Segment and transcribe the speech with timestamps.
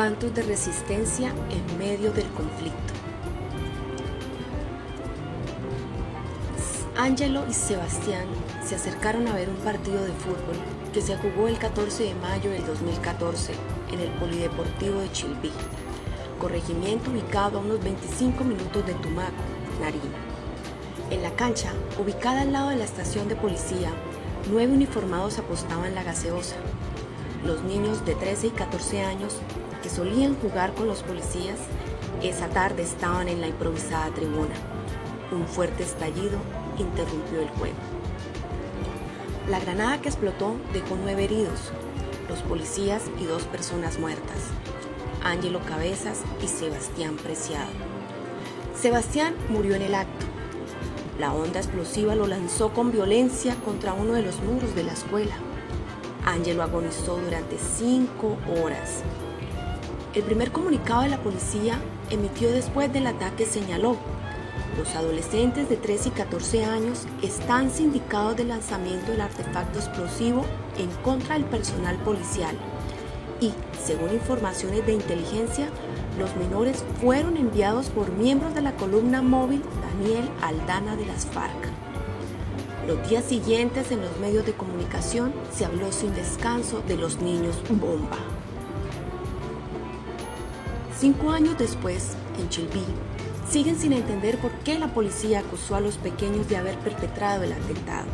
[0.00, 2.94] actos de resistencia en medio del conflicto.
[6.96, 8.26] Angelo y Sebastián
[8.64, 10.56] se acercaron a ver un partido de fútbol
[10.92, 13.52] que se jugó el 14 de mayo del 2014
[13.92, 15.52] en el Polideportivo de Chilví,
[16.38, 19.42] corregimiento ubicado a unos 25 minutos de Tumaco,
[19.80, 20.30] Nariño.
[21.10, 23.90] En la cancha, ubicada al lado de la estación de policía,
[24.50, 26.56] nueve uniformados apostaban la gaseosa.
[27.44, 29.38] Los niños de 13 y 14 años
[29.82, 31.58] que solían jugar con los policías,
[32.22, 34.54] esa tarde estaban en la improvisada tribuna.
[35.32, 36.38] Un fuerte estallido
[36.76, 37.76] interrumpió el juego.
[39.48, 41.72] La granada que explotó dejó nueve heridos,
[42.28, 44.36] los policías y dos personas muertas,
[45.24, 47.70] Ángelo Cabezas y Sebastián Preciado.
[48.78, 50.26] Sebastián murió en el acto.
[51.18, 55.36] La onda explosiva lo lanzó con violencia contra uno de los muros de la escuela.
[56.24, 59.02] Ángelo agonizó durante cinco horas.
[60.14, 61.78] El primer comunicado de la policía
[62.10, 63.96] emitió después del ataque señaló
[64.78, 70.44] los adolescentes de 13 y 14 años están sindicados de lanzamiento del artefacto explosivo
[70.78, 72.56] en contra del personal policial
[73.40, 75.68] y, según informaciones de inteligencia,
[76.18, 81.68] los menores fueron enviados por miembros de la columna móvil Daniel Aldana de las FARC.
[82.90, 87.54] Los días siguientes en los medios de comunicación se habló sin descanso de los niños
[87.68, 88.18] bomba.
[90.98, 92.82] Cinco años después, en Chilví,
[93.48, 97.52] siguen sin entender por qué la policía acusó a los pequeños de haber perpetrado el
[97.52, 98.08] atentado.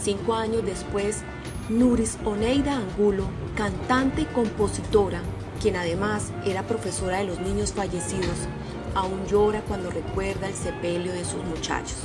[0.00, 1.24] Cinco años después,
[1.68, 3.24] Nuris Oneida Angulo,
[3.56, 5.20] cantante y compositora,
[5.60, 8.46] quien además era profesora de los niños fallecidos,
[8.94, 12.04] aún llora cuando recuerda el sepelio de sus muchachos.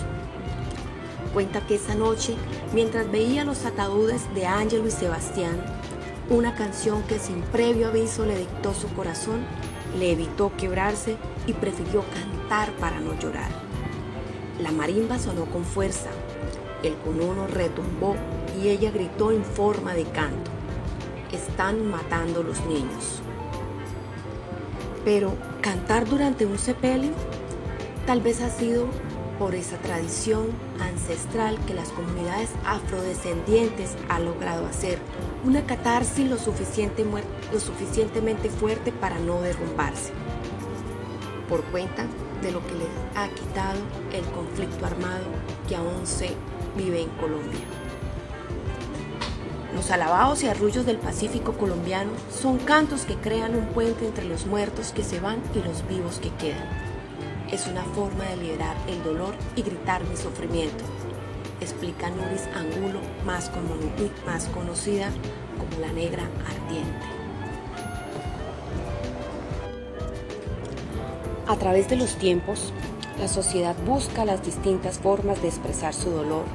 [1.33, 2.35] Cuenta que esa noche,
[2.73, 5.63] mientras veía los ataúdes de Ángelo y Sebastián,
[6.29, 9.45] una canción que sin previo aviso le dictó su corazón,
[9.97, 13.49] le evitó quebrarse y prefirió cantar para no llorar.
[14.59, 16.09] La marimba sonó con fuerza,
[16.83, 18.15] el conono retumbó
[18.61, 20.51] y ella gritó en forma de canto.
[21.31, 23.21] Están matando los niños.
[25.05, 27.11] Pero cantar durante un sepelio
[28.05, 28.87] tal vez ha sido
[29.41, 34.99] por esa tradición ancestral que las comunidades afrodescendientes han logrado hacer,
[35.43, 37.03] una catarsis lo, suficiente,
[37.57, 40.11] suficientemente fuerte para no derrumbarse
[41.49, 42.05] por cuenta
[42.43, 43.79] de lo que les ha quitado
[44.13, 45.25] el conflicto armado
[45.67, 46.35] que aún se
[46.77, 47.65] vive en Colombia.
[49.73, 54.45] Los alabados y arrullos del Pacífico colombiano son cantos que crean un puente entre los
[54.45, 56.90] muertos que se van y los vivos que quedan.
[57.51, 60.85] Es una forma de liberar el dolor y gritar mi sufrimiento,
[61.59, 63.51] explica Nuris Angulo, más,
[64.25, 65.09] más conocida
[65.57, 67.05] como la negra ardiente.
[71.45, 72.71] A través de los tiempos,
[73.19, 76.45] la sociedad busca las distintas formas de expresar su dolor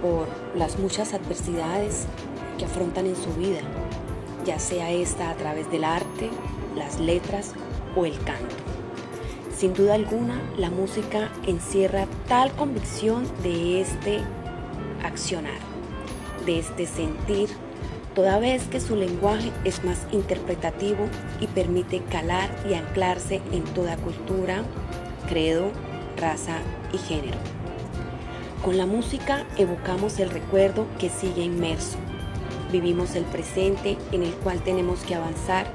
[0.00, 2.06] por las muchas adversidades
[2.58, 3.60] que afrontan en su vida,
[4.44, 6.30] ya sea esta a través del arte,
[6.76, 7.54] las letras
[7.96, 8.75] o el canto.
[9.56, 14.20] Sin duda alguna, la música encierra tal convicción de este
[15.02, 15.58] accionar,
[16.44, 17.48] de este sentir
[18.14, 21.08] toda vez que su lenguaje es más interpretativo
[21.40, 24.62] y permite calar y anclarse en toda cultura,
[25.26, 25.70] credo,
[26.18, 26.58] raza
[26.92, 27.38] y género.
[28.62, 31.96] Con la música evocamos el recuerdo que sigue inmerso.
[32.70, 35.66] Vivimos el presente en el cual tenemos que avanzar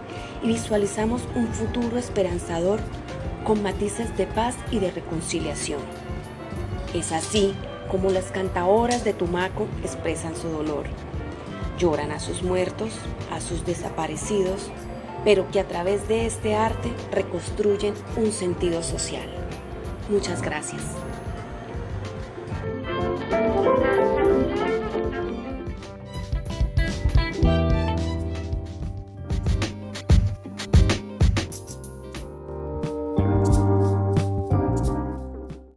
[0.44, 2.80] y visualizamos un futuro esperanzador
[3.52, 5.82] con matices de paz y de reconciliación.
[6.94, 7.54] Es así
[7.90, 10.86] como las cantaoras de Tumaco expresan su dolor
[11.78, 12.94] lloran a sus muertos,
[13.30, 14.70] a sus desaparecidos,
[15.26, 19.28] pero que a través de este arte reconstruyen un sentido social.
[20.10, 20.84] Muchas gracias.